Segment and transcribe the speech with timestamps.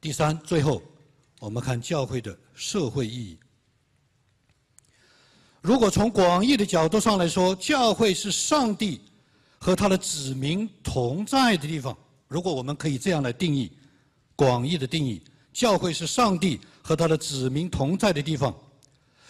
[0.00, 0.82] 第三，最后
[1.40, 3.38] 我们看教会的社会意义。
[5.60, 8.98] 如果从广义的角度上来说，教会是上帝
[9.58, 11.94] 和他的子民同在的地方。
[12.28, 13.70] 如果我们可以这样来定义，
[14.34, 15.20] 广义的定义，
[15.52, 18.54] 教会是上帝和他的子民同在的地方。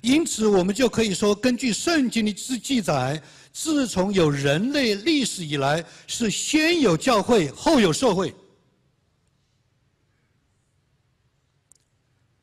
[0.00, 3.20] 因此，我们就可以说，根据圣经的记记载，
[3.52, 8.32] 自从有人类历史以来，是先有教会，后有社会。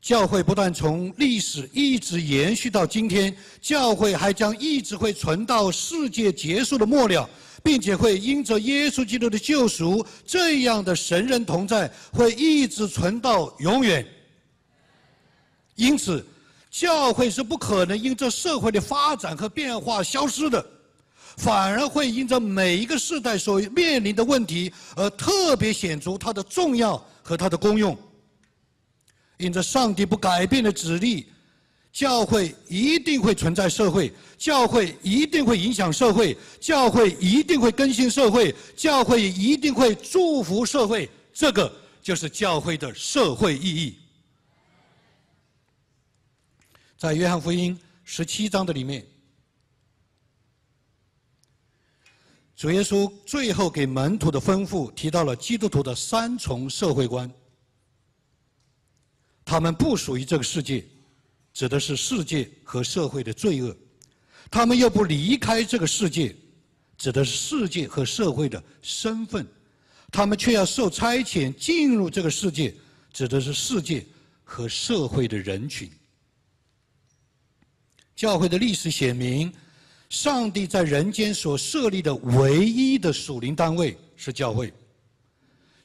[0.09, 3.31] 教会不但从历史一直延续到今天，
[3.61, 7.29] 教会还将一直会存到世界结束的末了，
[7.61, 14.03] 并且会因着耶稣基督的救赎，这样的神人同在，会一直存到永远。
[15.75, 16.25] 因此，
[16.71, 20.65] 教会是不可能因着社会的发展和变化消失的，
[21.37, 27.95] 反而会因着每一个时代所面临的问题而特别显出它的重要和它的功用。
[29.39, 31.25] 因着上帝不改变的旨意，
[31.93, 41.09] 教会一定会存在社会，教会一定会影响社会，教会一定会更新社会，教会一定会祝福社会。
[41.33, 43.97] 这个就是教会的社会意义。
[46.97, 49.07] 在约翰福音十七章的里面，
[52.57, 57.31] 主耶稣最后给门徒的吩咐提到了基督徒的三重社会观。
[59.49, 60.85] 他们不属于这个世界，
[61.55, 63.75] 指的是世界和社会的罪恶；
[64.51, 66.35] 他们又不离开这个世界，
[66.99, 69.43] 指的是世界和社会的身份；
[70.11, 72.75] 他们却要受差遣进入这个世界，
[73.11, 74.05] 指的是世界
[74.43, 75.89] 和社会的人群。
[78.15, 79.51] 教会的历史写明，
[80.09, 84.71] 上帝在人间所设立的唯一的属灵单位是教会。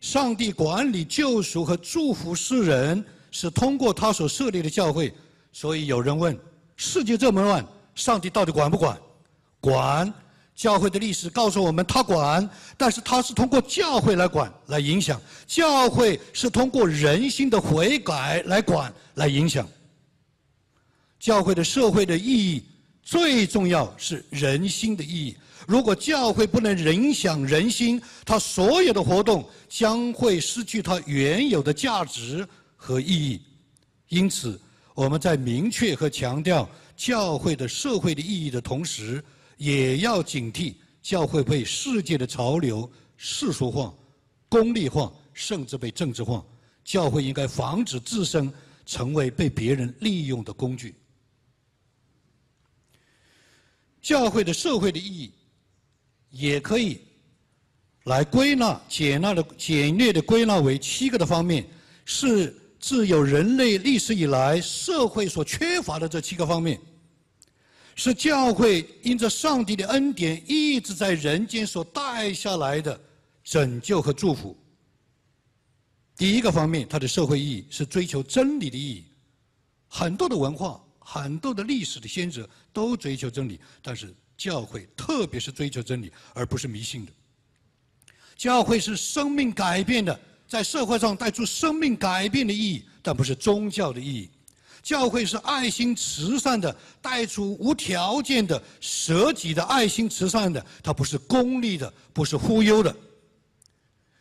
[0.02, 3.02] 上帝管理救赎和祝福世人。
[3.34, 5.12] 是通过他所设立的教会，
[5.52, 6.38] 所以有人问：
[6.76, 8.96] 世界这么乱，上帝到底管不管？
[9.60, 10.14] 管。
[10.54, 15.20] 教会的历史告诉我们，他管，但是他是通过教会来管、来影响。
[15.48, 19.68] 教会是通过人心的悔改来管、来影响。
[21.18, 22.62] 教会的社会的意义，
[23.02, 25.36] 最重要是人心的意义。
[25.66, 32.46] 如果教会不能影响人心，它所有的活动将会失去它原有的价值。
[32.84, 33.40] 和意义，
[34.08, 34.60] 因此
[34.94, 39.24] 我们在明确和强调教会的社会的意义的同时，
[39.56, 43.94] 也要警惕教会被世界的潮流世俗化、
[44.50, 46.44] 功利化，甚至被政治化。
[46.84, 48.52] 教会应该防止自身
[48.84, 50.94] 成为被别人利用的工具。
[54.02, 55.32] 教会的社会的意义，
[56.28, 57.00] 也可以
[58.04, 61.66] 来归纳、简纳的、简略的归纳为七个的方面，
[62.04, 62.54] 是。
[62.86, 66.78] 自有人类历史以来，社会所缺乏的这七个方面，
[67.96, 73.00] 是教会因着上帝的恩典一直在人间所带下来的
[73.42, 74.54] 拯救和祝福。
[76.14, 79.06] 第一个方面，它的社会意义是追求真理的意义。
[79.88, 87.12] 很多的文化、很多的历史的先哲都追求真理，但是教会特别是追求真理，而不是迷信的。
[88.36, 90.20] 教会是生命改变的。
[90.46, 94.28] 在社会上带出生命改变的意义，但不是宗教的意义。
[94.82, 102.94] 教会是爱心慈善的，带出无条件的舍己的爱心慈善的，它不是功利的，不是忽悠的。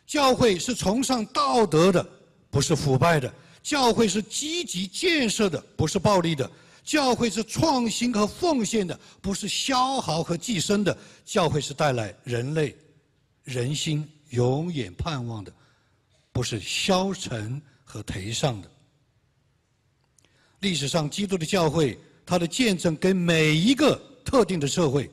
[0.06, 2.06] 教会是崇尚道德的，
[2.50, 3.32] 不是腐败的。
[3.62, 6.50] 教会是积极建设的，不是暴力的。
[6.82, 10.96] 教会是创新和奉献的，不是消耗和寄生的。
[11.24, 12.74] 教会是带来人类
[13.42, 15.52] 人心永远盼望的。
[16.34, 18.68] 不是消沉和颓丧的。
[20.58, 21.96] 历史上，基督的教会，
[22.26, 23.94] 它的见证给每一个
[24.24, 25.08] 特定的社会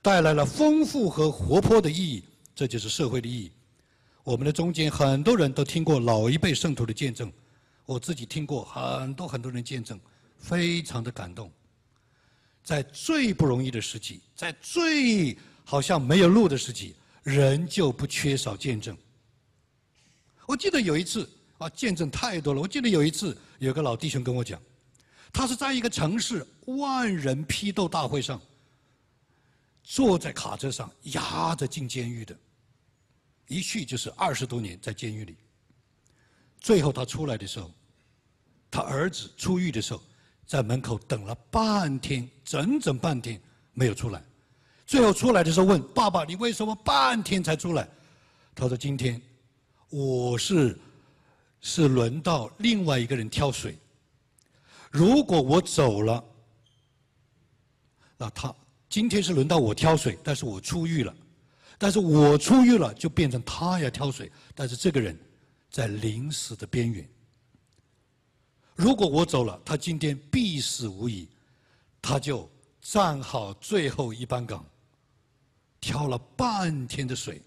[0.00, 2.24] 带来了丰富和活泼的意义，
[2.54, 3.52] 这就是社会的意义。
[4.24, 7.30] 我们的中间很多人都听过老一辈圣徒的见证，
[7.84, 10.00] 我自己听过很多很多人见证，
[10.38, 11.52] 非常的感动。
[12.64, 18.96] 在最不容易的时期，在最好像没有路的时期，人就不缺少见证。
[20.50, 22.60] 我记得有一次啊，见证太多了。
[22.60, 24.60] 我记得有一次，有个老弟兄跟我讲，
[25.32, 28.40] 他是在一个城市万人批斗大会上，
[29.84, 32.36] 坐在卡车上压着进监狱的，
[33.46, 35.36] 一去就是二十多年在监狱里。
[36.58, 37.72] 最后他出来的时候，
[38.72, 40.02] 他儿子出狱的时候，
[40.48, 43.40] 在门口等了半天，整整半天
[43.72, 44.20] 没有出来。
[44.84, 47.88] 最后出来的时候问爸爸：“你为什么半天才出来？”
[48.52, 49.22] 他说：“今天。”
[49.90, 50.78] 我是
[51.60, 53.76] 是轮到另外一个人挑水。
[54.90, 56.24] 如果我走了，
[58.16, 58.54] 那他
[58.88, 61.14] 今天是轮到我挑水，但是我出狱了，
[61.78, 65.18] 但是我出狱了就变成他要挑水，但是这个人
[65.70, 67.08] 在临死的边缘。
[68.74, 71.28] 如果我走了，他今天必死无疑，
[72.00, 72.50] 他就
[72.80, 74.64] 站好最后一班岗，
[75.80, 77.42] 挑了半天的水，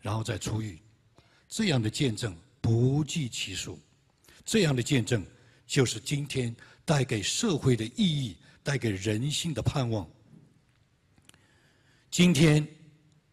[0.00, 0.78] 然后再出狱。
[1.48, 3.78] 这样的见证不计其数，
[4.44, 5.24] 这样的见证
[5.66, 6.54] 就是今天
[6.84, 10.06] 带给社会的意义，带给人性的盼望。
[12.10, 12.66] 今天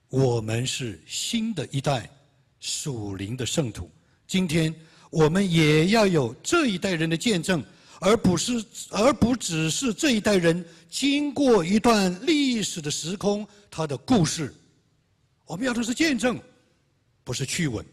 [0.08, 2.10] 我们是新的一代
[2.62, 3.92] 属灵的圣徒，
[4.26, 4.74] 今天
[5.10, 7.62] 我们也要有这一代人的见证，
[8.00, 14.54] 而不是而不只是这一代人经过一段历史的时空，他的故事。
[15.46, 16.42] 我们要的是见证，
[17.24, 17.86] 不是趣闻。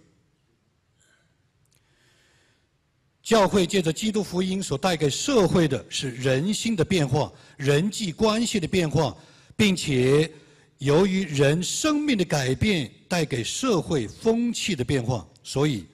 [3.33, 9.17] 教会借着基督福音所带给社会的是人心的变化、人际关系的变化，
[9.57, 10.31] 并且
[10.77, 15.87] 由于人生命的改变带给社会风气的变化，所以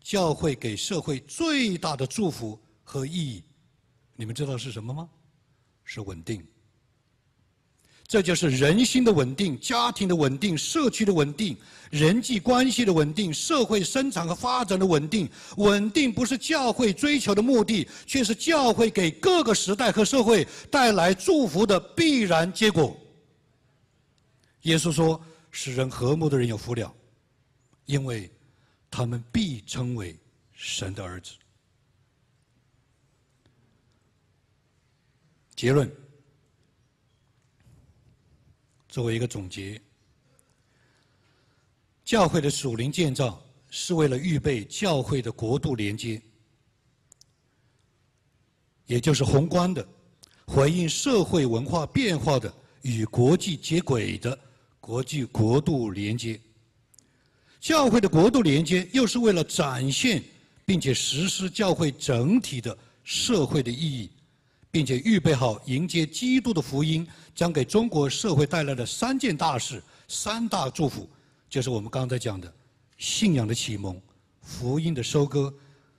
[0.00, 3.42] 教会给社会最大的祝福和意义，
[4.14, 5.08] 你们知道是什么吗？
[5.82, 6.40] 是稳定。
[8.08, 11.56] 这就是人心的稳定、家庭的稳定、社区的稳定、
[11.90, 15.28] 人际关系的稳定、社会生产和发展的稳定。
[15.56, 22.96] 稳定不是教会追求的目的，却是教会给各个时代和社会带来祝福的必然结果。
[24.62, 25.20] 耶稣说
[25.50, 26.94] ：“使人和睦的人有福了，
[27.86, 28.30] 因为
[28.88, 30.16] 他们必称为
[30.52, 31.32] 神的儿子。”
[35.56, 35.90] 结论。
[38.96, 39.78] 作为一个总结，
[42.02, 43.38] 教会的属灵建造
[43.68, 46.18] 是为了预备教会的国度连接，
[48.86, 49.86] 也就是宏观的、
[50.46, 52.50] 回应社会文化变化的、
[52.80, 54.38] 与国际接轨的
[54.80, 56.40] 国际国度连接。
[57.60, 60.24] 教会的国度连接又是为了展现
[60.64, 64.10] 并且实施教会整体的社会的意义。
[64.76, 71.08] 并且预备好迎接基督的福音将给中国社会带来的三件大事、三大祝福，
[71.48, 72.52] 就是我们刚才讲的
[72.98, 73.98] 信仰的启蒙、
[74.42, 75.50] 福音的收割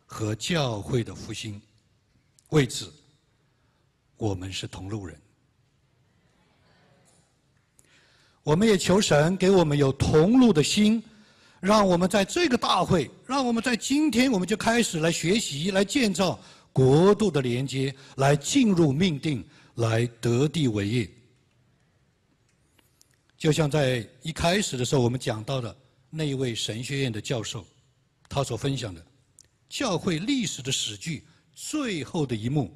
[0.06, 1.59] 和教会的复兴。
[2.50, 2.94] 为此，
[4.15, 5.19] 我们是同路人。
[8.44, 11.01] 我们也求神给我们有同路的心，
[11.59, 16.39] 让我们在这个大会，让我们在今天我们就开始来学习、来建造。
[16.77, 19.44] 国度的连接，来进入命定，
[19.77, 21.09] 来得地为业。
[23.35, 25.75] 就像在一开始的时候，我们讲到的
[26.12, 27.65] 那一位神学院的教授，
[28.29, 29.03] 他所分享的
[29.68, 32.71] 教会历史的史剧最后的一幕，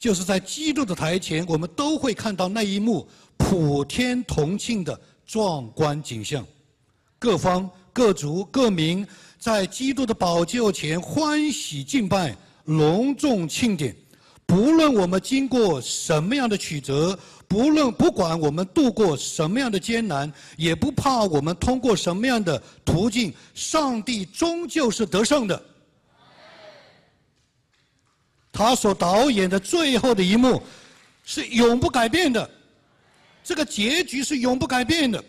[0.00, 6.44] 就是在基督的台前，我们都会看到那一幕普天同庆的壮观景象，
[7.20, 9.06] 各方各族各民
[9.38, 12.36] 在基督的宝座前欢喜敬拜。
[12.64, 13.94] 隆重庆典，
[14.46, 25.62] 不论我们经过什么样的曲折，不论不管我们度过什么样的艰难，也不怕我们通过什么样的途径，上帝终究是得胜的。
[28.52, 30.62] 他所导演的最后的一幕，
[31.24, 32.48] 是永不改变的，
[33.42, 35.24] 这个结局是永不改变的。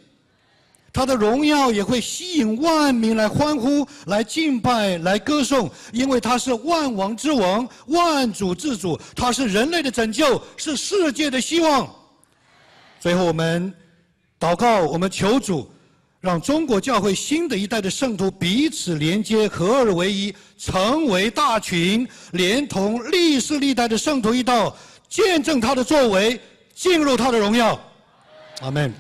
[0.94, 11.90] 他的荣耀也会吸引万民来欢呼、来敬拜、来歌颂，因为他是万王之王、万主之主，他是人类的拯救，是世界的希望。
[13.00, 13.74] 最后，我们
[14.40, 15.68] 祷告，我们求主，
[16.22, 24.78] 让中国教会新的一代的圣徒彼此连接、合二为一，成为大群，连同历世历代的圣徒一道，
[25.10, 26.40] 见证他的作为，
[26.76, 27.80] 进入他的荣耀。
[28.62, 28.94] 阿门。